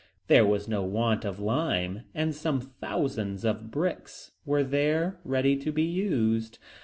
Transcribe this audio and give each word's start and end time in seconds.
There 0.25 0.47
was 0.47 0.67
no 0.67 0.81
want 0.81 1.23
of 1.25 1.39
lime, 1.39 2.05
and 2.15 2.33
some 2.33 2.59
thousands 2.59 3.45
of 3.45 3.69
bricks 3.69 4.31
were 4.45 4.63
there 4.63 5.19
ready 5.23 5.55
to 5.57 5.71
be 5.71 5.83
used. 5.83 6.57